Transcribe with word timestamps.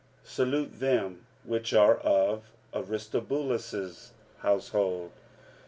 Salute 0.23 0.79
them 0.79 1.27
which 1.43 1.75
are 1.75 1.97
of 1.99 2.49
Aristobulus' 2.73 4.13
household. 4.39 5.11